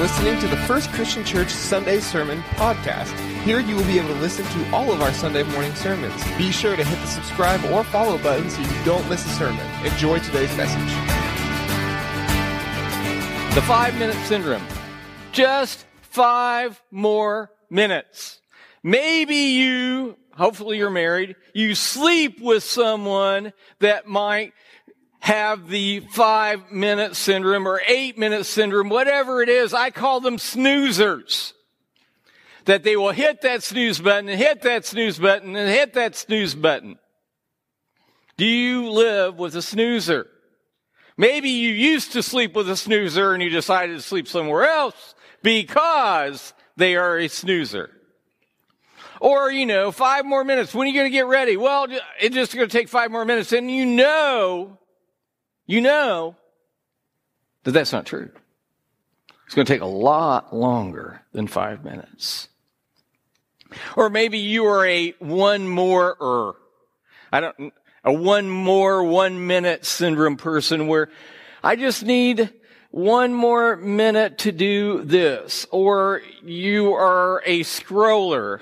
[0.00, 3.12] listening to the First Christian Church Sunday Sermon Podcast.
[3.42, 6.14] Here you will be able to listen to all of our Sunday morning sermons.
[6.38, 9.60] Be sure to hit the subscribe or follow button so you don't miss a sermon.
[9.84, 10.88] Enjoy today's message.
[13.54, 14.66] The five minute syndrome.
[15.32, 18.40] Just five more minutes.
[18.82, 24.54] Maybe you, hopefully you're married, you sleep with someone that might
[25.20, 29.72] have the five minute syndrome or eight minute syndrome, whatever it is.
[29.72, 31.52] I call them snoozers.
[32.66, 36.14] That they will hit that snooze button and hit that snooze button and hit that
[36.14, 36.98] snooze button.
[38.36, 40.26] Do you live with a snoozer?
[41.16, 45.14] Maybe you used to sleep with a snoozer and you decided to sleep somewhere else
[45.42, 47.90] because they are a snoozer.
[49.20, 50.74] Or, you know, five more minutes.
[50.74, 51.58] When are you going to get ready?
[51.58, 51.86] Well,
[52.20, 53.52] it's just going to take five more minutes.
[53.52, 54.79] And you know
[55.70, 56.36] you know
[57.64, 58.30] that that's not true.
[59.46, 62.48] It's going to take a lot longer than five minutes.
[63.96, 66.56] Or maybe you are a one more or
[67.32, 67.72] I don't,
[68.04, 71.08] a one more one minute syndrome person where
[71.62, 72.52] I just need
[72.90, 75.66] one more minute to do this.
[75.70, 78.60] Or you are a scroller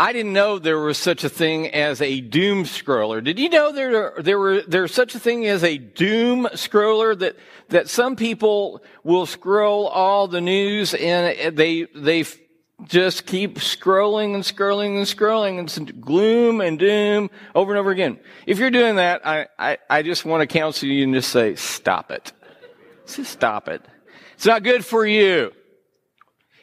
[0.00, 3.22] I didn't know there was such a thing as a doom scroller.
[3.22, 7.36] Did you know there there were there's such a thing as a doom scroller that
[7.68, 12.24] that some people will scroll all the news and they they
[12.84, 18.18] just keep scrolling and scrolling and scrolling and gloom and doom over and over again.
[18.46, 21.56] If you're doing that, I, I, I just want to counsel you and just say,
[21.56, 22.32] stop it.
[23.06, 23.84] Just stop it.
[24.34, 25.52] It's not good for you.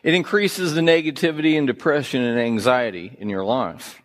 [0.06, 4.03] It increases the negativity and depression and anxiety in your life.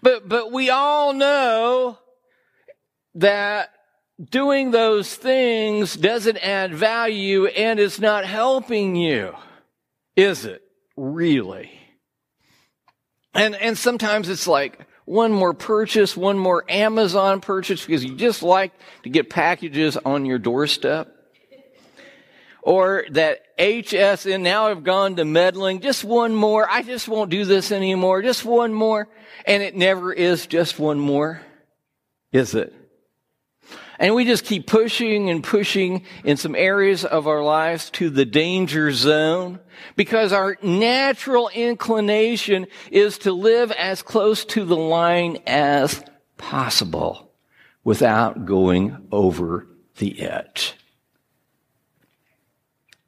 [0.00, 1.98] But, but we all know
[3.16, 3.70] that
[4.30, 9.34] doing those things doesn't add value and it's not helping you.
[10.14, 10.62] Is it?
[10.96, 11.72] Really?
[13.34, 18.44] And, and sometimes it's like one more purchase, one more Amazon purchase because you just
[18.44, 18.70] like
[19.02, 21.21] to get packages on your doorstep
[22.62, 25.80] or that HSN now have gone to meddling.
[25.80, 26.68] Just one more.
[26.70, 28.22] I just won't do this anymore.
[28.22, 29.08] Just one more.
[29.44, 31.42] And it never is just one more,
[32.30, 32.72] is it?
[33.98, 38.24] And we just keep pushing and pushing in some areas of our lives to the
[38.24, 39.60] danger zone
[39.94, 46.02] because our natural inclination is to live as close to the line as
[46.36, 47.32] possible
[47.84, 49.68] without going over
[49.98, 50.74] the edge.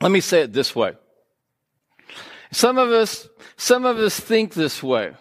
[0.05, 0.93] Let me say it this way.
[2.53, 3.27] Some of us,
[3.57, 5.15] some of us think this way.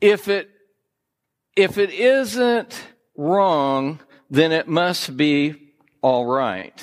[0.00, 0.48] If it,
[1.54, 2.82] if it isn't
[3.14, 6.82] wrong, then it must be all right.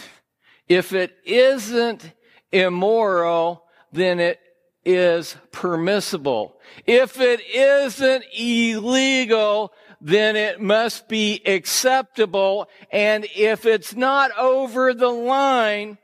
[0.67, 2.13] If it isn't
[2.51, 4.39] immoral, then it
[4.85, 6.61] is permissible.
[6.85, 12.69] If it isn't illegal, then it must be acceptable.
[12.91, 15.97] And if it's not over the line,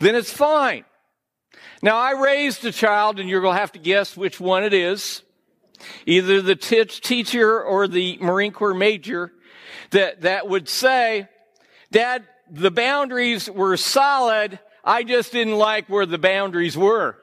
[0.00, 0.84] then it's fine.
[1.82, 4.74] Now, I raised a child, and you're going to have to guess which one it
[4.74, 5.22] is.
[6.04, 9.32] Either the t- teacher or the Marine Corps major
[9.90, 11.28] that, that would say,
[11.90, 14.58] Dad, the boundaries were solid.
[14.84, 17.16] I just didn't like where the boundaries were.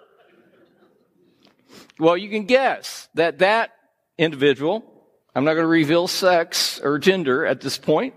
[2.00, 3.72] Well, you can guess that that
[4.18, 4.84] individual,
[5.36, 8.16] I'm not going to reveal sex or gender at this point,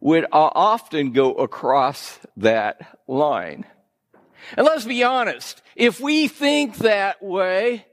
[0.00, 3.64] would often go across that line.
[4.56, 7.86] And let's be honest, if we think that way,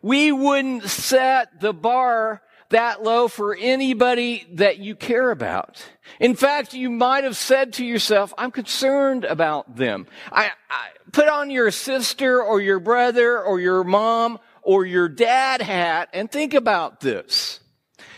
[0.00, 5.82] we wouldn't set the bar that low for anybody that you care about.
[6.20, 10.06] In fact, you might have said to yourself, I'm concerned about them.
[10.30, 15.62] I, I put on your sister or your brother or your mom or your dad
[15.62, 17.60] hat and think about this.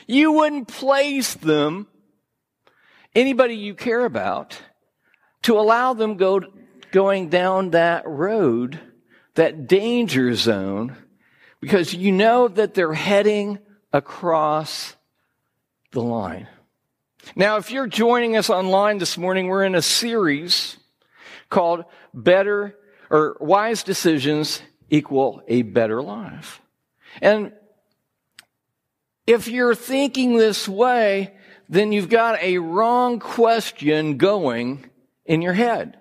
[0.06, 1.86] You wouldn't place them
[3.15, 4.61] anybody you care about,
[5.43, 6.40] to allow them go
[6.90, 8.81] going down that road,
[9.34, 10.96] that danger zone,
[11.61, 13.58] because you know that they're heading
[13.93, 14.96] across
[15.93, 16.49] the line.
[17.37, 20.76] Now, if you're joining us online this morning, we're in a series
[21.49, 21.84] called
[22.14, 22.76] Better
[23.11, 26.61] or Wise Decisions Equal a Better Life.
[27.20, 27.52] And
[29.26, 31.34] if you're thinking this way,
[31.70, 34.90] then you've got a wrong question going
[35.25, 35.96] in your head.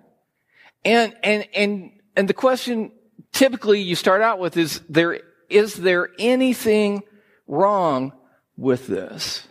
[0.83, 2.92] And, and, and, and the question
[3.31, 7.04] typically you start out with is there, is there anything
[7.45, 8.13] wrong
[8.57, 9.48] with this?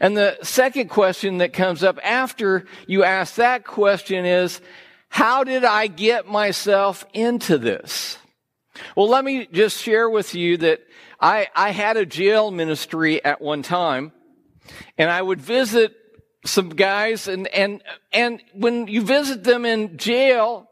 [0.00, 4.62] And the second question that comes up after you ask that question is,
[5.10, 8.16] How did I get myself into this?
[8.96, 10.80] Well, let me just share with you that
[11.20, 14.12] I, I had a jail ministry at one time
[14.98, 15.96] and I would visit
[16.44, 17.82] some guys and, and,
[18.12, 20.68] and when you visit them in jail,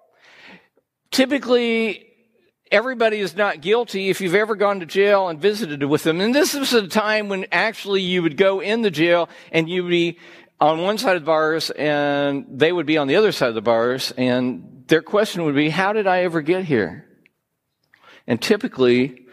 [1.11, 2.07] typically
[2.71, 6.21] everybody is not guilty if you've ever gone to jail and visited with them.
[6.21, 9.83] And this was a time when actually you would go in the jail and you
[9.83, 10.19] would be
[10.61, 13.55] on one side of the bars and they would be on the other side of
[13.55, 17.07] the bars and their question would be, how did I ever get here?
[18.27, 19.27] And typically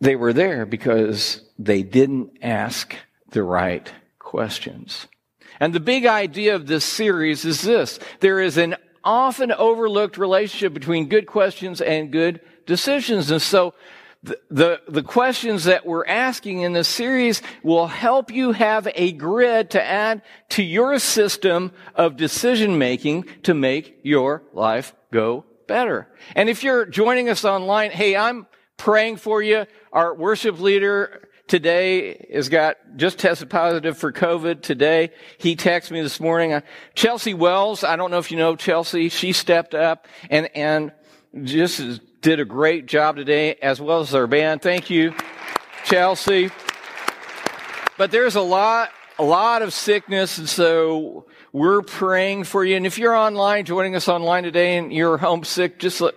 [0.00, 2.94] they were there because they didn't ask
[3.30, 5.06] the right questions.
[5.60, 7.98] And the big idea of this series is this.
[8.20, 13.30] There is an often overlooked relationship between good questions and good decisions.
[13.30, 13.72] And so
[14.22, 19.12] the, the, the, questions that we're asking in this series will help you have a
[19.12, 26.08] grid to add to your system of decision making to make your life go better.
[26.34, 28.46] And if you're joining us online, hey, I'm
[28.76, 29.66] praying for you.
[29.92, 35.10] Our worship leader today has got just tested positive for COVID today.
[35.38, 36.52] He texted me this morning.
[36.52, 36.60] Uh,
[36.94, 40.92] Chelsea Wells, I don't know if you know Chelsea, she stepped up and, and
[41.44, 44.62] just did a great job today as well as our band.
[44.62, 45.14] Thank you,
[45.84, 46.50] Chelsea.
[47.98, 51.26] But there's a lot, a lot of sickness and so
[51.56, 52.76] we're praying for you.
[52.76, 56.14] And if you're online, joining us online today and you're homesick, just let,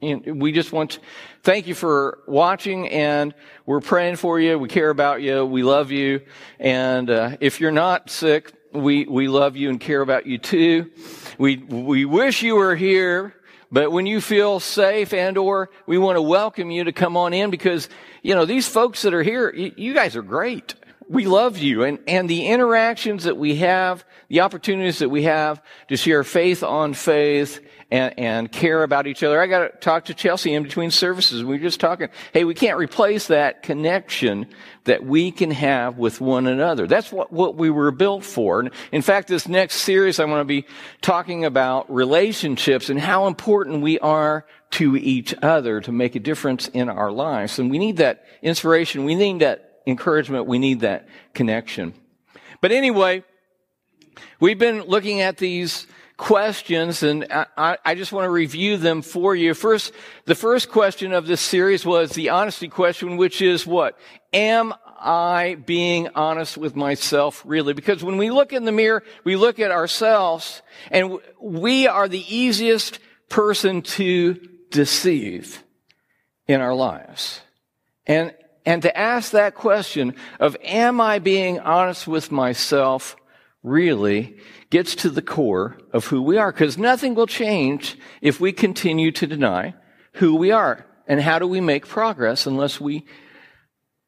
[0.00, 1.00] we just want to
[1.44, 3.36] thank you for watching and
[3.66, 4.58] we're praying for you.
[4.58, 5.46] We care about you.
[5.46, 6.22] We love you.
[6.58, 10.90] And uh, if you're not sick, we, we love you and care about you too.
[11.38, 13.32] We, we wish you were here,
[13.70, 17.32] but when you feel safe and or we want to welcome you to come on
[17.32, 17.88] in because,
[18.22, 20.74] you know, these folks that are here, you guys are great.
[21.08, 25.62] We love you and, and the interactions that we have, the opportunities that we have
[25.88, 27.60] to share faith on faith
[27.90, 29.40] and, and care about each other.
[29.40, 31.44] I got to talk to Chelsea in between services.
[31.44, 32.08] We were just talking.
[32.32, 34.46] Hey, we can't replace that connection
[34.84, 36.86] that we can have with one another.
[36.86, 38.68] That's what, what we were built for.
[38.90, 40.66] In fact, this next series, I want to be
[41.02, 46.68] talking about relationships and how important we are to each other to make a difference
[46.68, 47.58] in our lives.
[47.58, 49.04] And we need that inspiration.
[49.04, 50.46] We need that encouragement.
[50.46, 51.94] We need that connection.
[52.60, 53.24] But anyway,
[54.40, 55.86] we've been looking at these
[56.16, 59.52] questions and I, I, just want to review them for you.
[59.52, 59.92] First,
[60.26, 63.98] the first question of this series was the honesty question, which is what?
[64.32, 67.72] Am I being honest with myself really?
[67.72, 72.24] Because when we look in the mirror, we look at ourselves and we are the
[72.34, 74.34] easiest person to
[74.70, 75.64] deceive
[76.46, 77.40] in our lives.
[78.06, 78.32] And
[78.66, 83.16] and to ask that question of, am I being honest with myself
[83.64, 84.36] really
[84.70, 86.52] gets to the core of who we are.
[86.52, 89.74] Because nothing will change if we continue to deny
[90.14, 90.86] who we are.
[91.08, 93.04] And how do we make progress unless we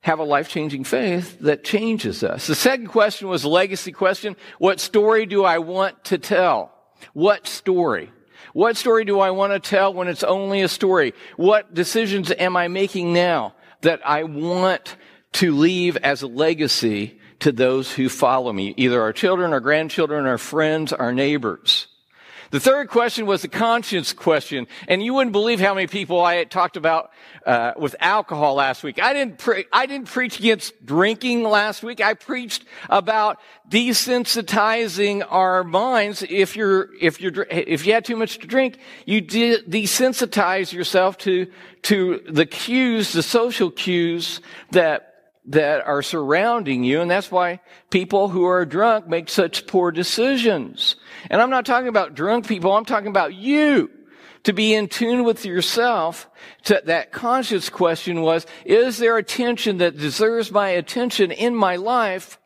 [0.01, 2.47] have a life changing faith that changes us?
[2.47, 4.37] The second question was a legacy question.
[4.59, 6.73] What story do I want to tell?
[7.13, 8.13] What story?
[8.53, 11.13] What story do I want to tell when it's only a story?
[11.37, 13.55] What decisions am I making now?
[13.83, 14.97] That I want
[15.35, 20.27] to leave as a legacy to those who follow me, either our children, our grandchildren,
[20.27, 21.87] our friends, our neighbors.
[22.57, 26.37] The third question was the conscience question, and you wouldn't believe how many people I
[26.37, 27.11] had talked about
[27.45, 28.99] uh, with alcohol last week.
[28.99, 32.01] I didn't pre- I didn't preach against drinking last week.
[32.01, 36.25] I preached about desensitizing our minds.
[36.27, 41.19] If you're if you're if you had too much to drink, you de- desensitize yourself
[41.19, 45.16] to to the cues, the social cues that
[45.47, 47.01] that are surrounding you.
[47.01, 47.61] And that's why
[47.91, 50.97] people who are drunk make such poor decisions.
[51.31, 52.73] And I'm not talking about drunk people.
[52.73, 53.91] I'm talking about you
[54.43, 56.29] to be in tune with yourself.
[56.65, 62.39] To, that conscious question was, is there attention that deserves my attention in my life?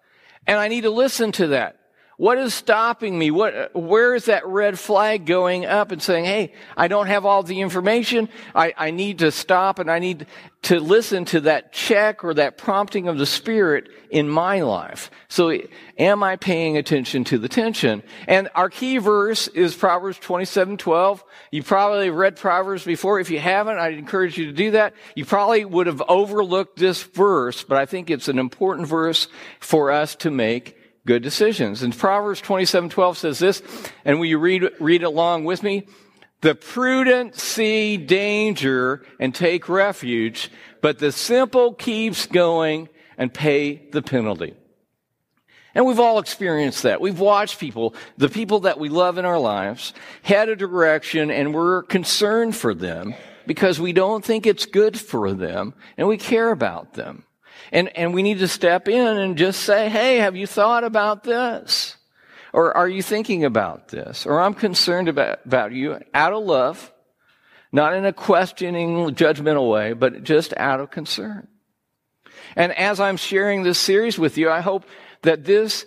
[0.47, 1.80] And I need to listen to that.
[2.21, 3.31] What is stopping me?
[3.31, 7.43] What, where is that red flag going up and saying, hey, I don't have all
[7.43, 8.29] the information.
[8.55, 10.27] I, I need to stop and I need
[10.65, 15.11] to listen to that check or that prompting of the Spirit in my life.
[15.29, 15.59] So
[15.97, 18.03] am I paying attention to the tension?
[18.29, 21.25] And our key verse is Proverbs 27, 12.
[21.53, 23.19] You probably read Proverbs before.
[23.19, 24.93] If you haven't, I'd encourage you to do that.
[25.15, 29.27] You probably would have overlooked this verse, but I think it's an important verse
[29.59, 31.83] for us to make good decisions.
[31.83, 33.63] And Proverbs 27:12 says this,
[34.05, 35.87] and will you read read along with me?
[36.41, 42.89] The prudent see danger and take refuge, but the simple keeps going
[43.19, 44.55] and pay the penalty.
[45.75, 47.01] And we've all experienced that.
[47.01, 49.93] We've watched people, the people that we love in our lives,
[50.23, 53.15] head a direction and we're concerned for them
[53.47, 57.25] because we don't think it's good for them and we care about them.
[57.73, 61.23] And, and we need to step in and just say, hey, have you thought about
[61.25, 61.97] this?
[62.53, 64.27] Or are you thinking about this?
[64.27, 66.93] Or I'm concerned about, about you out of love,
[67.71, 71.47] not in a questioning, judgmental way, but just out of concern.
[72.57, 74.85] And as I'm sharing this series with you, I hope
[75.23, 75.87] that this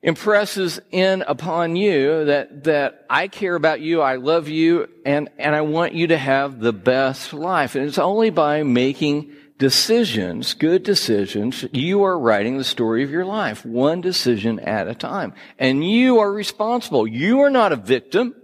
[0.00, 5.54] impresses in upon you that, that I care about you, I love you, and, and
[5.54, 7.74] I want you to have the best life.
[7.74, 13.24] And it's only by making decisions, good decisions, you are writing the story of your
[13.24, 15.34] life, one decision at a time.
[15.58, 17.06] And you are responsible.
[17.06, 18.34] You are not a victim.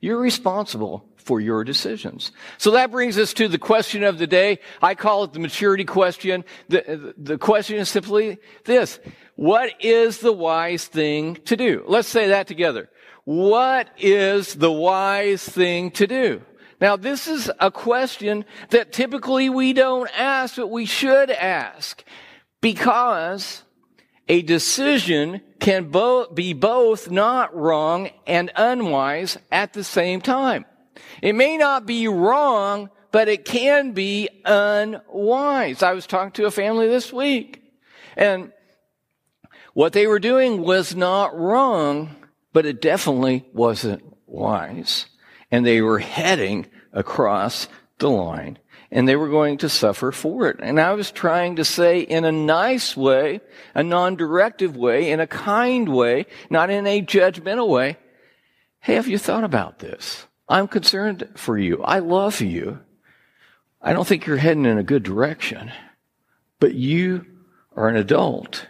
[0.00, 2.32] You're responsible for your decisions.
[2.58, 4.58] So that brings us to the question of the day.
[4.82, 6.44] I call it the maturity question.
[6.68, 8.98] The, the question is simply this.
[9.36, 11.84] What is the wise thing to do?
[11.86, 12.90] Let's say that together.
[13.24, 16.42] What is the wise thing to do?
[16.82, 22.02] Now, this is a question that typically we don't ask, but we should ask
[22.60, 23.62] because
[24.28, 30.64] a decision can bo- be both not wrong and unwise at the same time.
[31.22, 35.84] It may not be wrong, but it can be unwise.
[35.84, 37.62] I was talking to a family this week
[38.16, 38.50] and
[39.72, 42.16] what they were doing was not wrong,
[42.52, 45.06] but it definitely wasn't wise.
[45.52, 47.68] And they were heading across
[47.98, 48.58] the line
[48.92, 50.58] and they were going to suffer for it.
[50.60, 53.40] And I was trying to say in a nice way,
[53.74, 57.96] a non-directive way, in a kind way, not in a judgmental way.
[58.80, 60.26] Hey, have you thought about this?
[60.46, 61.82] I'm concerned for you.
[61.82, 62.80] I love you.
[63.80, 65.72] I don't think you're heading in a good direction,
[66.60, 67.24] but you
[67.74, 68.66] are an adult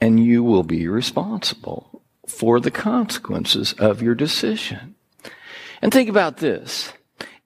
[0.00, 4.94] and you will be responsible for the consequences of your decision.
[5.82, 6.92] And think about this.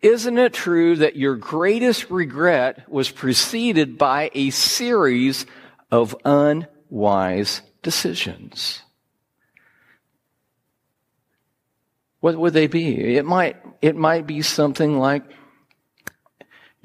[0.06, 5.46] Isn't it true that your greatest regret was preceded by a series
[5.90, 8.82] of unwise decisions?
[12.20, 13.16] What would they be?
[13.16, 15.24] It might, it might be something like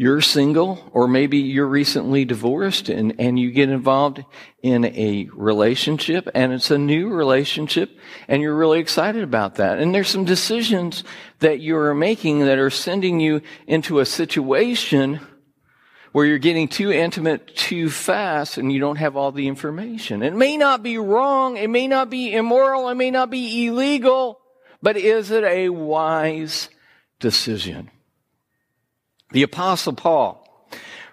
[0.01, 4.25] you're single or maybe you're recently divorced and, and you get involved
[4.63, 7.96] in a relationship and it's a new relationship
[8.27, 9.77] and you're really excited about that.
[9.77, 11.03] And there's some decisions
[11.38, 15.20] that you're making that are sending you into a situation
[16.13, 20.24] where you're getting too intimate too fast and you don't have all the information.
[20.24, 21.58] It may not be wrong.
[21.58, 22.89] It may not be immoral.
[22.89, 24.39] It may not be illegal,
[24.81, 26.70] but is it a wise
[27.20, 27.91] decision?
[29.31, 30.38] The apostle Paul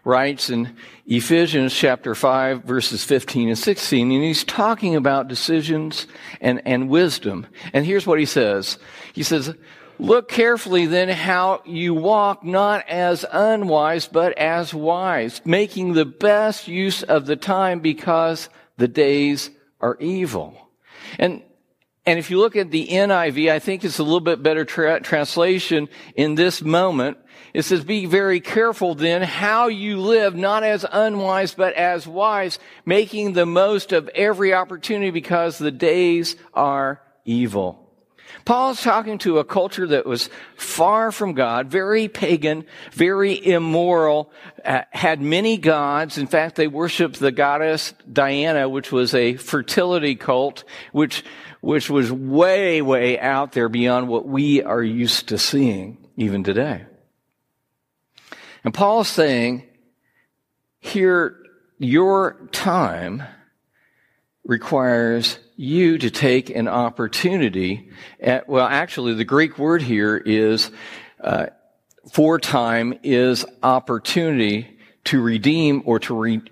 [0.04, 6.06] writes in Ephesians chapter 5 verses 15 and 16 and he's talking about decisions
[6.40, 7.46] and, and wisdom.
[7.72, 8.78] And here's what he says.
[9.12, 9.54] He says,
[10.00, 16.68] Look carefully then how you walk not as unwise, but as wise, making the best
[16.68, 20.56] use of the time because the days are evil.
[21.18, 21.42] And,
[22.08, 25.00] and if you look at the NIV, I think it's a little bit better tra-
[25.00, 27.18] translation in this moment
[27.54, 32.58] it says, be very careful then how you live, not as unwise, but as wise,
[32.84, 37.88] making the most of every opportunity because the days are evil.
[38.44, 44.30] Paul's talking to a culture that was far from God, very pagan, very immoral,
[44.64, 46.18] uh, had many gods.
[46.18, 51.24] In fact, they worshiped the goddess Diana, which was a fertility cult, which,
[51.60, 56.84] which was way, way out there beyond what we are used to seeing even today.
[58.64, 59.64] And Paul's saying,
[60.80, 61.36] here,
[61.78, 63.22] your time
[64.44, 67.90] requires you to take an opportunity.
[68.20, 70.70] At, well, actually, the Greek word here is,
[71.20, 71.46] uh,
[72.12, 74.77] for time is opportunity
[75.08, 76.42] to redeem or to re-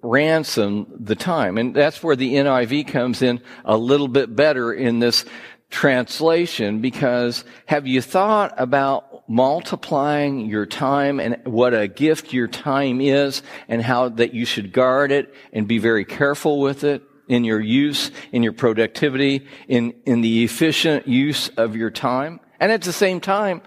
[0.00, 1.58] ransom the time.
[1.58, 5.26] And that's where the NIV comes in a little bit better in this
[5.68, 13.02] translation because have you thought about multiplying your time and what a gift your time
[13.02, 17.44] is and how that you should guard it and be very careful with it in
[17.44, 22.40] your use, in your productivity, in, in the efficient use of your time.
[22.58, 23.60] And at the same time,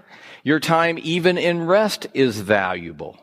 [0.44, 3.20] your time even in rest is valuable.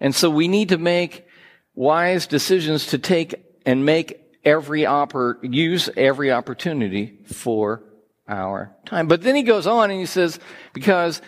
[0.00, 1.26] And so we need to make
[1.74, 3.34] wise decisions to take
[3.66, 7.82] and make every oppor- use every opportunity for
[8.28, 9.08] our time.
[9.08, 10.38] But then he goes on and he says,
[10.72, 11.20] because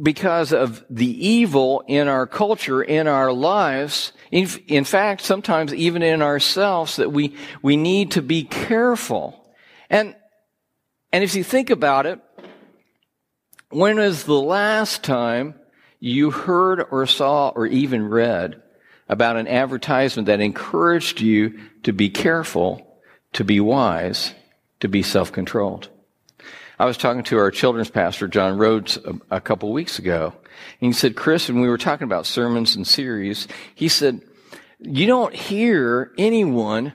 [0.00, 6.02] because of the evil in our culture, in our lives, in, in fact, sometimes even
[6.02, 9.54] in ourselves, that we, we need to be careful.
[9.90, 10.16] And,
[11.12, 12.20] and if you think about it,
[13.68, 15.54] when was the last time
[16.04, 18.60] you heard or saw or even read
[19.08, 22.98] about an advertisement that encouraged you to be careful,
[23.34, 24.34] to be wise,
[24.80, 25.88] to be self-controlled?
[26.76, 30.34] I was talking to our children's pastor, John Rhodes, a, a couple weeks ago.
[30.80, 34.22] And he said, Chris, when we were talking about sermons and series, he said,
[34.80, 36.94] you don't hear anyone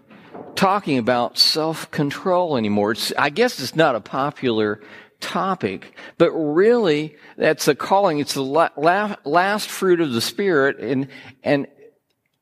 [0.56, 2.92] talking about self-control anymore.
[2.92, 4.82] It's, I guess it's not a popular
[5.19, 8.19] topic, but really that's a calling.
[8.19, 11.07] It's the la- la- last fruit of the Spirit and,
[11.43, 11.67] and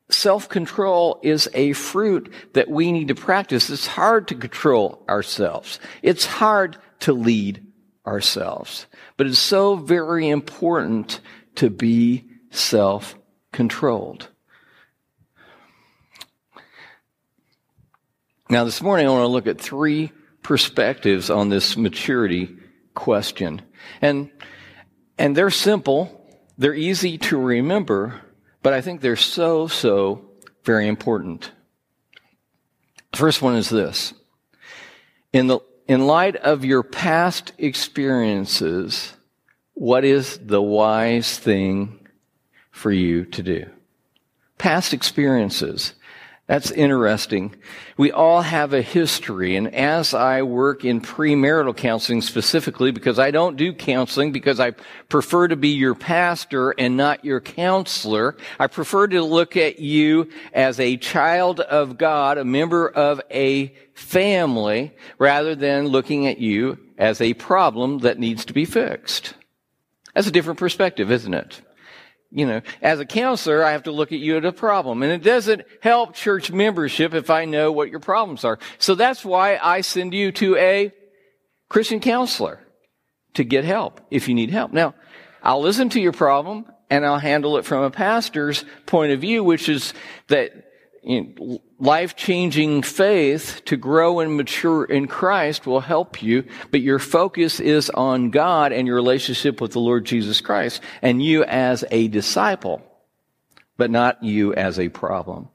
[0.08, 3.70] self-control is a fruit that we need to practice.
[3.70, 5.80] It's hard to control ourselves.
[6.02, 7.66] It's hard to lead
[8.06, 8.86] ourselves.
[9.16, 11.20] But it's so very important
[11.56, 14.28] to be self-controlled.
[18.48, 22.55] Now, this morning I want to look at three perspectives on this maturity
[22.96, 23.62] question.
[24.02, 24.30] And,
[25.16, 26.28] and they're simple.
[26.58, 28.20] They're easy to remember,
[28.62, 30.24] but I think they're so, so
[30.64, 31.52] very important.
[33.14, 34.12] First one is this.
[35.32, 39.12] In the, in light of your past experiences,
[39.74, 42.08] what is the wise thing
[42.70, 43.66] for you to do?
[44.58, 45.92] Past experiences.
[46.46, 47.56] That's interesting.
[47.96, 53.32] We all have a history, and as I work in premarital counseling specifically, because I
[53.32, 54.70] don't do counseling because I
[55.08, 60.28] prefer to be your pastor and not your counselor, I prefer to look at you
[60.52, 66.78] as a child of God, a member of a family, rather than looking at you
[66.96, 69.34] as a problem that needs to be fixed.
[70.14, 71.60] That's a different perspective, isn't it?
[72.30, 75.02] You know, as a counselor, I have to look at you at a problem.
[75.02, 78.58] And it doesn't help church membership if I know what your problems are.
[78.78, 80.92] So that's why I send you to a
[81.68, 82.60] Christian counselor
[83.34, 84.72] to get help if you need help.
[84.72, 84.94] Now,
[85.42, 89.44] I'll listen to your problem and I'll handle it from a pastor's point of view,
[89.44, 89.94] which is
[90.28, 90.52] that
[91.02, 96.98] you know, life-changing faith to grow and mature in Christ will help you, but your
[96.98, 101.84] focus is on God and your relationship with the Lord Jesus Christ and you as
[101.90, 102.82] a disciple,
[103.76, 105.48] but not you as a problem.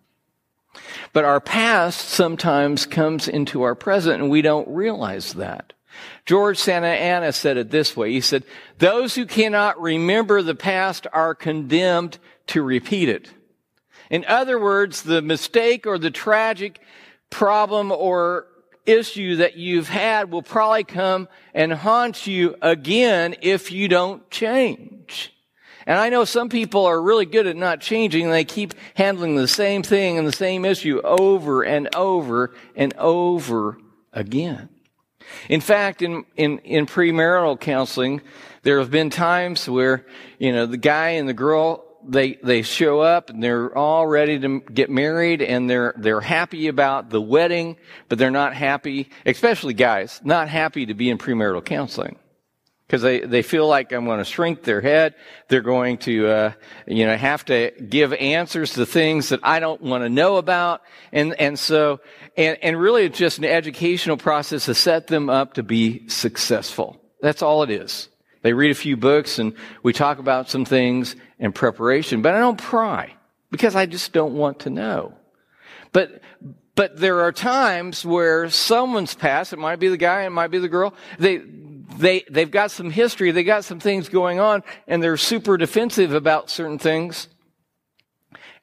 [1.12, 5.74] But our past sometimes comes into our present and we don't realize that.
[6.26, 8.12] George Santayana said it this way.
[8.12, 8.44] He said,
[8.78, 13.30] those who cannot remember the past are condemned to repeat it.
[14.12, 16.82] In other words, the mistake or the tragic
[17.30, 18.46] problem or
[18.86, 25.34] issue that you've had will probably come and haunt you again if you don't change.
[25.88, 29.36] And I know some people are really good at not changing and they keep handling
[29.36, 33.78] the same thing and the same issue over and over and over
[34.12, 34.68] again.
[35.48, 38.22] In fact, in, in, in premarital counseling,
[38.64, 40.06] there have been times where,
[40.38, 44.40] you know, the guy and the girl they they show up and they're all ready
[44.40, 47.78] to get married and they're they're happy about the wedding,
[48.10, 52.18] but they're not happy, especially guys, not happy to be in premarital counseling
[52.92, 55.16] because they, they feel like I'm going to shrink their head.
[55.48, 56.52] They're going to, uh,
[56.86, 60.82] you know, have to give answers to things that I don't want to know about.
[61.14, 62.02] And, and so,
[62.36, 67.02] and, and really it's just an educational process to set them up to be successful.
[67.22, 68.10] That's all it is.
[68.42, 72.40] They read a few books and we talk about some things in preparation, but I
[72.40, 73.14] don't pry
[73.52, 75.14] because I just don't want to know.
[75.92, 76.22] But,
[76.76, 80.60] but there are times where someone's past, it might be the guy, it might be
[80.60, 81.42] the girl, they,
[81.98, 86.14] they, they've got some history, they got some things going on, and they're super defensive
[86.14, 87.28] about certain things.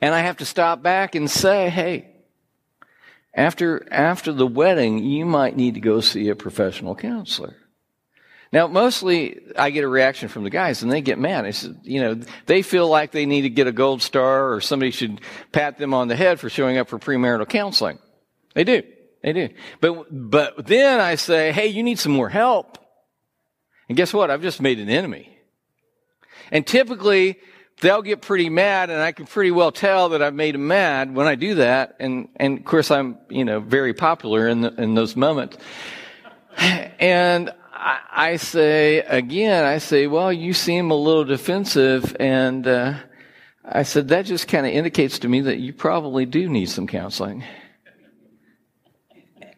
[0.00, 2.14] And I have to stop back and say, hey,
[3.34, 7.56] after, after the wedding, you might need to go see a professional counselor.
[8.52, 11.44] Now, mostly I get a reaction from the guys and they get mad.
[11.44, 14.60] I said, you know, they feel like they need to get a gold star or
[14.60, 15.20] somebody should
[15.52, 17.98] pat them on the head for showing up for premarital counseling.
[18.54, 18.82] They do.
[19.22, 19.50] They do.
[19.80, 22.78] But, but then I say, hey, you need some more help.
[23.88, 24.30] And guess what?
[24.30, 25.36] I've just made an enemy.
[26.50, 27.38] And typically
[27.80, 31.14] they'll get pretty mad and I can pretty well tell that I've made them mad
[31.14, 31.96] when I do that.
[32.00, 35.58] And, and of course I'm, you know, very popular in, the, in those moments.
[37.00, 42.94] And I, I, say again, I say, well, you seem a little defensive, and uh,
[43.64, 46.88] I said that just kind of indicates to me that you probably do need some
[46.88, 47.44] counseling.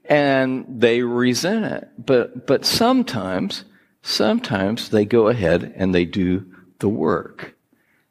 [0.05, 3.65] And they resent it, but but sometimes,
[4.03, 6.45] sometimes they go ahead and they do
[6.81, 7.55] the work.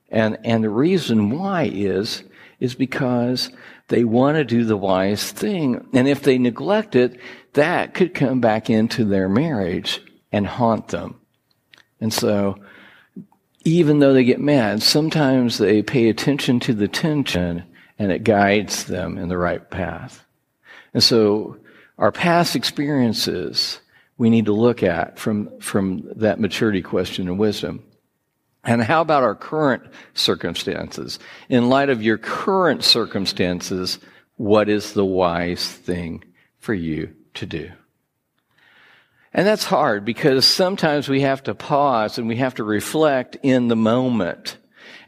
[0.10, 2.24] And, and the reason why is,
[2.60, 3.52] is because
[3.90, 5.88] they want to do the wise thing.
[5.94, 7.20] And if they neglect it,
[7.60, 11.20] that could come back into their marriage and haunt them.
[12.00, 12.58] And so,
[13.66, 17.64] even though they get mad, sometimes they pay attention to the tension
[17.98, 20.26] and it guides them in the right path.
[20.94, 21.58] And so,
[21.98, 23.82] our past experiences
[24.18, 27.84] we need to look at from, from that maturity question and wisdom.
[28.64, 31.20] And how about our current circumstances?
[31.48, 33.98] In light of your current circumstances,
[34.36, 36.24] what is the wise thing
[36.60, 37.72] for you to do?
[39.34, 43.68] And that's hard because sometimes we have to pause and we have to reflect in
[43.68, 44.58] the moment.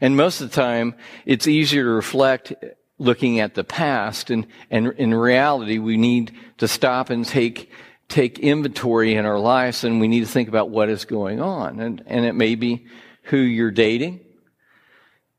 [0.00, 0.94] And most of the time,
[1.26, 2.54] it's easier to reflect
[2.98, 4.30] looking at the past.
[4.30, 7.70] And, and in reality, we need to stop and take
[8.12, 11.80] take inventory in our lives and we need to think about what is going on.
[11.80, 12.86] And, and it may be
[13.22, 14.20] who you're dating.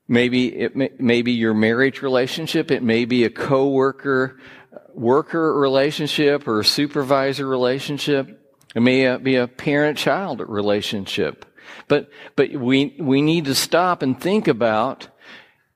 [0.08, 2.72] Maybe it may, maybe your marriage relationship.
[2.72, 4.40] It may be a coworker,
[4.96, 8.40] worker relationship or supervisor relationship.
[8.76, 11.46] It may uh, be a parent-child relationship.
[11.88, 15.08] But, but we, we need to stop and think about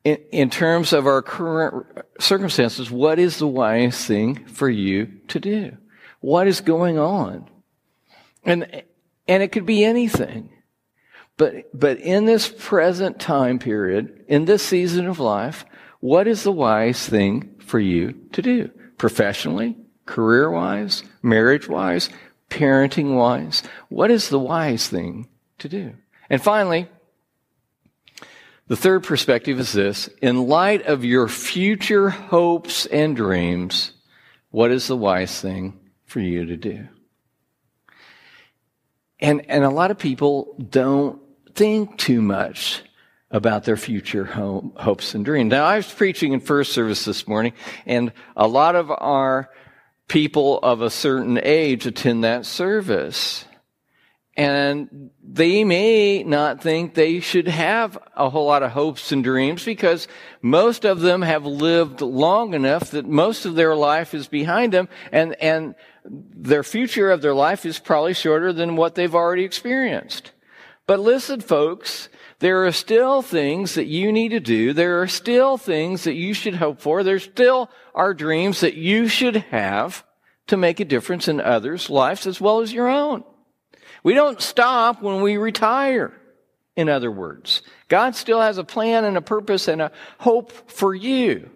[0.04, 1.88] in, in terms of our current
[2.20, 5.78] circumstances, what is the wise thing for you to do?
[6.20, 7.50] what is going on.
[8.44, 8.84] And,
[9.28, 10.50] and it could be anything.
[11.38, 15.66] But, but in this present time period, in this season of life,
[16.00, 18.70] what is the wise thing for you to do?
[18.98, 22.10] Professionally, career wise, marriage wise,
[22.50, 23.64] parenting wise?
[23.90, 25.28] What is the wise thing
[25.60, 25.94] to do?
[26.30, 26.88] And finally,
[28.68, 30.10] the third perspective is this.
[30.22, 33.94] In light of your future hopes and dreams,
[34.50, 36.88] what is the wise thing for you to do.
[39.20, 41.22] And, and a lot of people don't
[41.54, 42.82] think too much
[43.38, 45.52] about their future hopes and dreams.
[45.52, 47.54] Now, I was preaching in first service this morning,
[47.86, 49.50] and a lot of our
[50.08, 53.46] people of a certain age attend that service.
[54.36, 59.66] And they may not think they should have a whole lot of hopes and dreams
[59.66, 60.08] because
[60.42, 64.90] most of them have lived long enough that most of their life is behind them
[65.12, 65.74] and, and
[66.06, 70.32] their future of their life is probably shorter than what they've already experienced.
[70.86, 72.08] But listen, folks,
[72.40, 74.74] there are still things that you need to do.
[74.74, 77.04] There are still things that you should hope for.
[77.04, 80.06] There still are dreams that you should have
[80.48, 83.24] to make a difference in others' lives as well as your own.
[84.04, 86.14] We don't stop when we retire,
[86.76, 87.64] in other words.
[87.88, 91.50] God still has a plan and a purpose and a hope for you.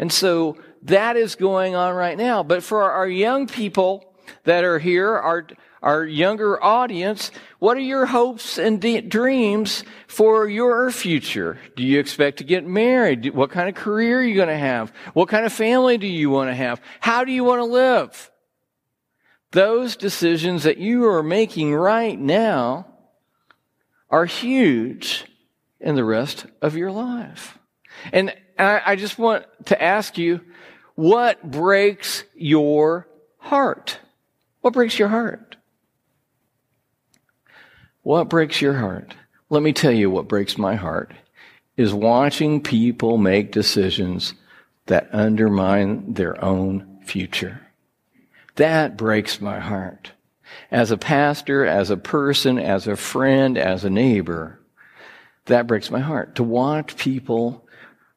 [0.00, 2.42] And so that is going on right now.
[2.42, 5.46] But for our young people that are here, our,
[5.84, 11.58] our younger audience, what are your hopes and de- dreams for your future?
[11.76, 13.34] Do you expect to get married?
[13.34, 14.94] What kind of career are you going to have?
[15.12, 16.80] What kind of family do you want to have?
[17.00, 18.30] How do you want to live?
[19.50, 22.86] Those decisions that you are making right now
[24.08, 25.26] are huge
[25.80, 27.58] in the rest of your life.
[28.10, 30.40] And I, I just want to ask you,
[30.94, 33.98] what breaks your heart?
[34.62, 35.53] What breaks your heart?
[38.04, 39.14] What breaks your heart?
[39.48, 41.14] Let me tell you what breaks my heart
[41.78, 44.34] is watching people make decisions
[44.86, 47.62] that undermine their own future.
[48.56, 50.12] That breaks my heart.
[50.70, 54.60] As a pastor, as a person, as a friend, as a neighbor,
[55.46, 56.34] that breaks my heart.
[56.34, 57.66] To watch people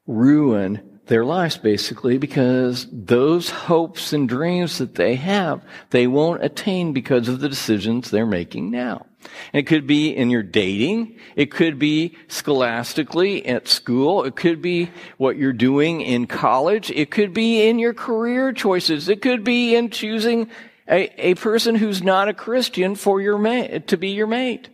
[0.06, 6.92] ruin their lives basically because those hopes and dreams that they have, they won't attain
[6.92, 9.06] because of the decisions they're making now.
[9.52, 11.18] It could be in your dating.
[11.34, 14.24] It could be scholastically at school.
[14.24, 16.90] It could be what you're doing in college.
[16.90, 19.08] It could be in your career choices.
[19.08, 20.48] It could be in choosing
[20.88, 24.68] a, a person who's not a Christian for your mate, to be your mate.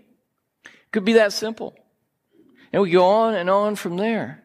[0.65, 1.75] It could be that simple.
[2.73, 4.43] And we go on and on from there.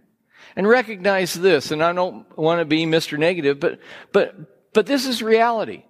[0.55, 3.17] And recognize this, and I don't want to be Mr.
[3.17, 3.79] Negative, but,
[4.12, 5.83] but, but this is reality.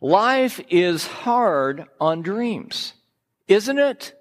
[0.00, 2.94] Life is hard on dreams,
[3.48, 4.14] isn't it?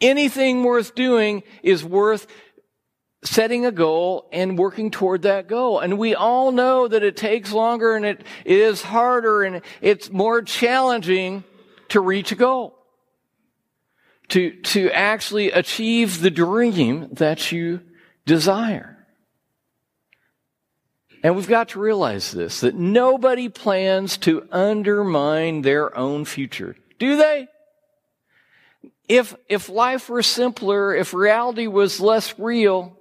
[0.00, 2.26] Anything worth doing is worth
[3.24, 5.78] setting a goal and working toward that goal.
[5.78, 10.42] And we all know that it takes longer and it is harder and it's more
[10.42, 11.44] challenging
[11.90, 12.78] to reach a goal.
[14.30, 17.82] To, to actually achieve the dream that you
[18.24, 18.92] desire.
[21.22, 26.76] And we've got to realize this, that nobody plans to undermine their own future.
[26.98, 27.46] Do they?
[29.12, 32.96] If, if life were simpler, if reality was less real,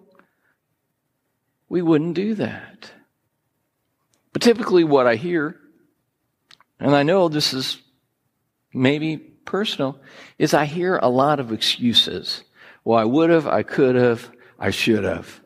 [1.70, 2.92] we wouldn't do that.
[4.34, 5.56] But typically, what I hear,
[6.82, 7.78] and I know this is
[8.74, 10.02] maybe personal,
[10.38, 12.44] is I hear a lot of excuses.
[12.84, 15.40] Well, I would have, I could have, I should have.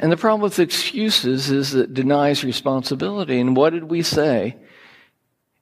[0.00, 3.40] And the problem with excuses is it denies responsibility.
[3.40, 4.56] And what did we say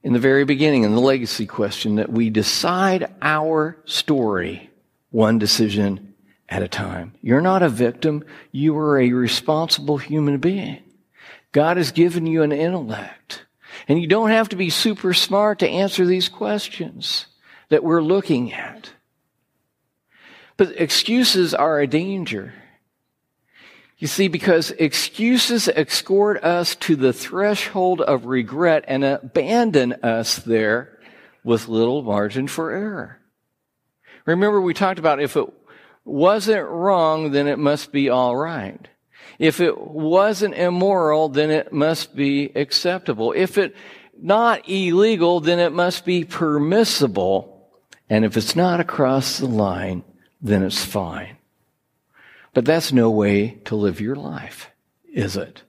[0.03, 1.97] in the very beginning in the legacy question?
[1.97, 4.71] That we decide our story
[5.11, 6.15] one decision
[6.49, 7.15] at a time.
[7.21, 8.25] You're not a victim.
[8.53, 10.83] You are a responsible human being.
[11.53, 13.45] God has given you an intellect.
[13.87, 17.27] And you don't have to be super smart to answer these questions
[17.69, 18.91] that we're looking at.
[20.57, 22.53] But excuses are a danger.
[23.99, 31.01] You see, because excuses escort us to the threshold of regret and abandon us there
[31.43, 33.19] with little margin for error.
[34.25, 35.49] Remember, we talked about if it
[36.05, 38.87] wasn't wrong, then it must be all right.
[39.39, 43.33] If it wasn't immoral, then it must be acceptable.
[43.33, 43.75] If it
[44.21, 47.71] not illegal, then it must be permissible.
[48.09, 50.05] And if it's not across the line,
[50.41, 51.38] then it's fine.
[52.55, 54.71] But that's no way to live your life,
[55.13, 55.63] is it?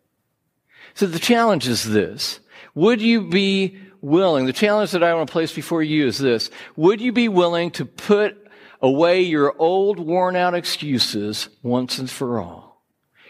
[0.93, 2.39] So the challenge is this.
[2.73, 6.49] Would you be willing, the challenge that I want to place before you is this.
[6.75, 8.47] Would you be willing to put
[8.81, 12.83] away your old worn out excuses once and for all?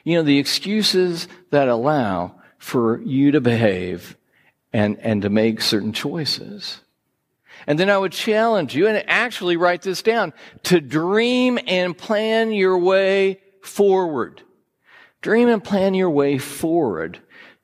[0.03, 4.17] You know, the excuses that allow for you to behave
[4.71, 6.81] and, and to make certain choices.
[7.67, 12.51] And then I would challenge you, and actually write this down, to dream and plan
[12.51, 14.41] your way forward.
[15.21, 17.19] Dream and plan your way forward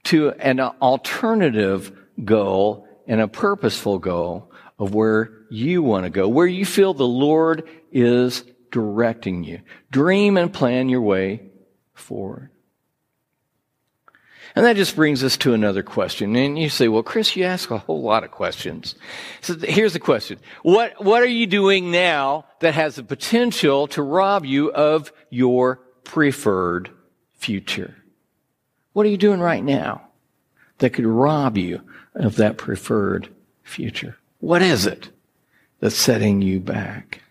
[0.06, 6.48] to an alternative goal and a purposeful goal of where you want to go, where
[6.48, 9.62] you feel the Lord is directing you.
[9.90, 11.44] Dream and plan your way
[11.94, 12.50] forward.
[14.56, 16.36] And that just brings us to another question.
[16.36, 18.96] And you say, well, Chris, you ask a whole lot of questions.
[19.42, 20.40] So here's the question.
[20.64, 25.82] What, what are you doing now that has the potential to rob you of your
[26.06, 26.90] preferred
[27.34, 27.96] future?
[28.94, 30.08] What are you doing right now
[30.78, 31.82] that could rob you
[32.14, 33.28] of that preferred
[33.64, 34.16] future?
[34.40, 35.10] What is it
[35.82, 37.22] that's setting you back?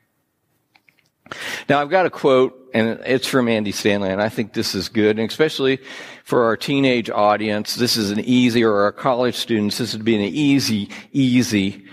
[1.70, 4.88] Now, I've got a quote, and it's from Andy Stanley, and I think this is
[4.88, 5.78] good, and especially
[6.24, 10.16] for our teenage audience, this is an easy, or our college students, this would be
[10.16, 11.84] an easy, easy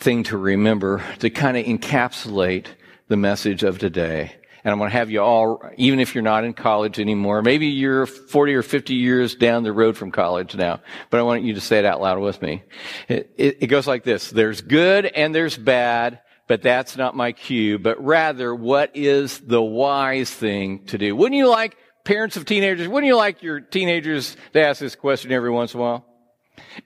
[0.00, 2.66] thing to remember to kind of encapsulate
[3.06, 4.32] the message of today.
[4.64, 7.68] And I'm going to have you all, even if you're not in college anymore, maybe
[7.68, 11.54] you're 40 or 50 years down the road from college now, but I want you
[11.54, 12.64] to say it out loud with me.
[13.08, 14.28] It, it, it goes like this.
[14.28, 16.20] There's good and there's bad,
[16.50, 21.14] but that's not my cue, but rather what is the wise thing to do?
[21.14, 25.30] Wouldn't you like parents of teenagers, wouldn't you like your teenagers to ask this question
[25.30, 26.04] every once in a while?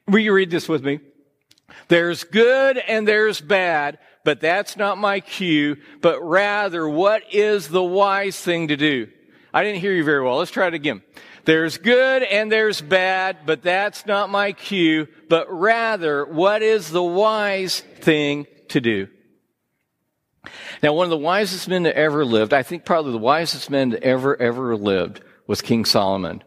[0.07, 1.01] Will you read this with me?
[1.89, 7.83] There's good and there's bad, but that's not my cue, but rather what is the
[7.83, 9.09] wise thing to do?
[9.55, 10.37] I didn't hear you very well.
[10.37, 11.03] Let's try it again.
[11.47, 17.03] There's good and there's bad, but that's not my cue, but rather what is the
[17.03, 19.09] wise thing to do?
[20.83, 23.91] Now, one of the wisest men that ever lived, I think probably the wisest man
[23.91, 26.43] that ever, ever lived, was King Solomon.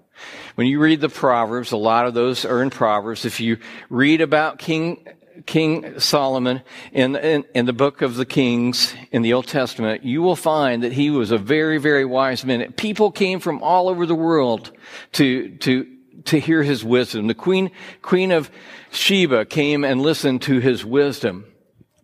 [0.55, 3.25] When you read the Proverbs, a lot of those are in Proverbs.
[3.25, 3.57] If you
[3.89, 5.07] read about King,
[5.45, 10.21] King Solomon in, in, in, the book of the Kings in the Old Testament, you
[10.21, 12.71] will find that he was a very, very wise man.
[12.73, 14.71] People came from all over the world
[15.13, 15.85] to, to,
[16.25, 17.27] to hear his wisdom.
[17.27, 17.69] The Queen,
[18.01, 18.49] Queen of
[18.91, 21.45] Sheba came and listened to his wisdom.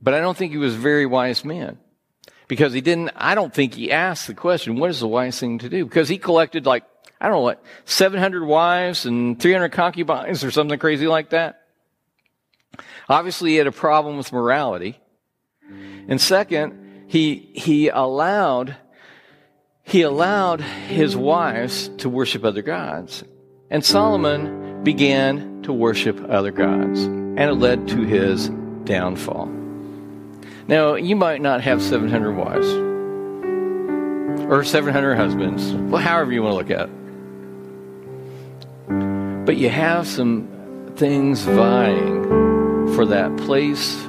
[0.01, 1.79] But I don't think he was a very wise man
[2.47, 5.59] because he didn't, I don't think he asked the question, what is the wise thing
[5.59, 5.85] to do?
[5.85, 6.83] Because he collected like,
[7.19, 11.61] I don't know what, 700 wives and 300 concubines or something crazy like that.
[13.07, 14.99] Obviously, he had a problem with morality.
[16.07, 18.75] And second, he, he allowed,
[19.83, 23.23] he allowed his wives to worship other gods.
[23.69, 27.03] And Solomon began to worship other gods.
[27.03, 28.49] And it led to his
[28.83, 29.62] downfall.
[30.67, 32.67] Now, you might not have 700 wives
[34.49, 36.95] or 700 husbands, well, however you want to look at it.
[39.45, 40.47] But you have some
[40.95, 42.23] things vying
[42.95, 44.01] for that place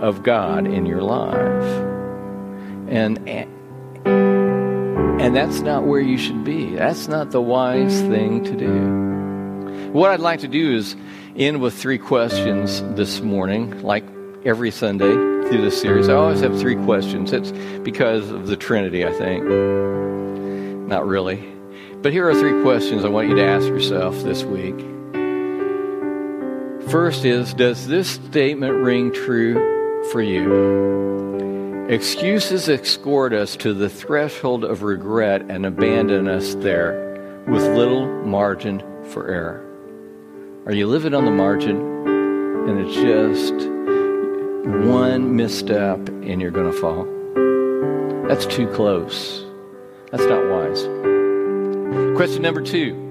[0.00, 1.84] of God in your life.
[2.88, 3.18] And
[5.20, 6.76] and that's not where you should be.
[6.76, 9.90] That's not the wise thing to do.
[9.92, 10.96] What I'd like to do is
[11.36, 14.04] end with three questions this morning, like
[14.44, 15.12] every Sunday
[15.48, 16.08] through this series.
[16.08, 17.32] I always have three questions.
[17.32, 19.44] It's because of the Trinity, I think.
[20.88, 21.44] Not really.
[22.02, 24.78] But here are three questions I want you to ask yourself this week.
[26.90, 29.54] First is Does this statement ring true
[30.12, 31.86] for you?
[31.88, 38.80] Excuses escort us to the threshold of regret and abandon us there with little margin
[39.06, 39.64] for error.
[40.66, 41.80] Are you living on the margin
[42.68, 43.77] and it's just
[44.68, 47.04] one misstep and you're going to fall?
[48.28, 49.44] That's too close.
[50.10, 50.82] That's not wise.
[52.16, 53.06] Question number two.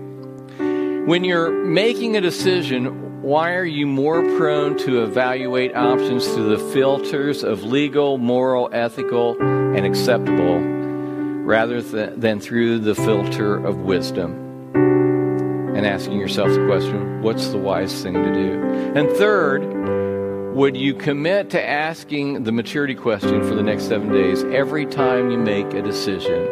[1.08, 6.74] When you're making a decision, why are you more prone to evaluate options through the
[6.74, 14.44] filters of legal, moral, ethical, and acceptable rather th- than through the filter of wisdom?
[15.76, 18.64] And asking yourself the question, what's the wise thing to do?
[18.96, 19.64] And third,
[20.58, 25.30] would you commit to asking the maturity question for the next seven days every time
[25.30, 26.48] you make a decision?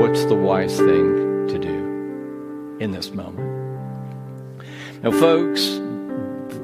[0.00, 3.52] What's the wise thing to do in this moment?
[5.02, 5.62] Now, folks,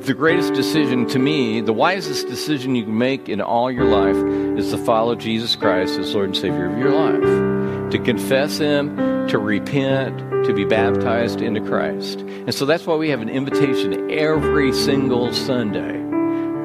[0.06, 4.16] the greatest decision to me, the wisest decision you can make in all your life
[4.58, 8.96] is to follow Jesus Christ as Lord and Savior of your life, to confess Him,
[9.28, 12.20] to repent, to be baptized into Christ.
[12.20, 16.01] And so that's why we have an invitation every single Sunday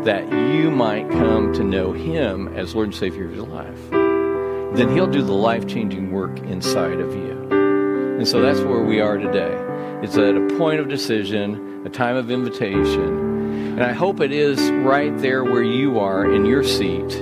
[0.05, 3.89] that you might come to know Him as Lord and Savior of your life.
[4.75, 7.47] Then He'll do the life changing work inside of you.
[8.17, 9.55] And so that's where we are today.
[10.03, 13.75] It's at a point of decision, a time of invitation.
[13.77, 17.13] And I hope it is right there where you are in your seat,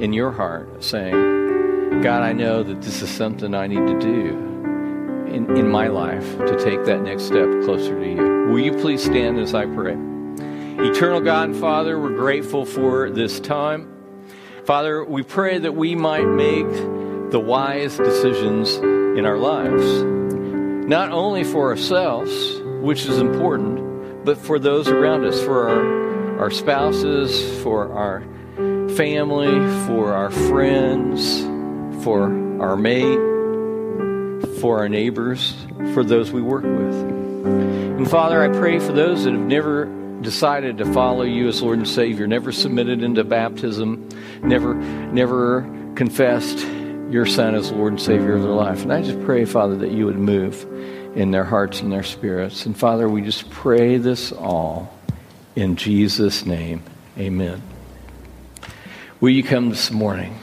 [0.00, 4.46] in your heart, saying, God, I know that this is something I need to do
[5.32, 8.46] in, in my life to take that next step closer to you.
[8.50, 9.96] Will you please stand as I pray?
[10.78, 13.90] Eternal God and Father, we're grateful for this time.
[14.66, 16.70] Father, we pray that we might make
[17.30, 19.84] the wise decisions in our lives
[20.86, 26.50] not only for ourselves, which is important, but for those around us, for our, our
[26.50, 28.20] spouses, for our
[28.96, 29.54] family,
[29.86, 31.40] for our friends,
[32.04, 32.24] for
[32.60, 33.18] our mate,
[34.60, 35.56] for our neighbors,
[35.94, 36.94] for those we work with.
[37.46, 39.86] And Father, I pray for those that have never
[40.22, 44.08] decided to follow you as Lord and Savior, never submitted into baptism,
[44.42, 45.62] never never
[45.94, 46.66] confessed
[47.10, 48.82] your Son as Lord and Savior of their life.
[48.82, 50.66] And I just pray, Father, that you would move
[51.16, 52.66] in their hearts and their spirits.
[52.66, 54.92] And Father, we just pray this all
[55.54, 56.82] in Jesus' name.
[57.18, 57.62] Amen.
[59.20, 60.38] Will you come this morning?